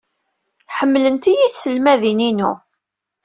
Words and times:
Ḥemmlent-iyi 0.77 1.47
tselmadin-inu. 1.51 2.51